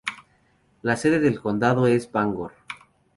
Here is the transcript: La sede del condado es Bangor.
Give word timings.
La 0.81 0.95
sede 0.97 1.19
del 1.19 1.39
condado 1.39 1.85
es 1.85 2.11
Bangor. 2.11 2.53